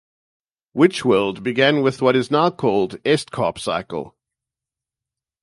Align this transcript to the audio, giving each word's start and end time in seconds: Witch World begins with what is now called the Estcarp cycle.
Witch 0.73 1.05
World 1.05 1.43
begins 1.43 1.83
with 1.83 2.01
what 2.01 2.15
is 2.15 2.31
now 2.31 2.49
called 2.49 2.93
the 2.93 2.97
Estcarp 3.07 3.59
cycle. 3.59 4.15